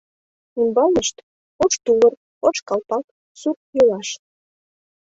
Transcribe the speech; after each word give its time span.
Ӱмбалнышт— 0.61 1.15
ош 1.63 1.73
тувыр, 1.83 2.13
ош 2.47 2.57
калпак, 2.67 3.05
сур 3.39 3.55
йолаш. 3.75 4.09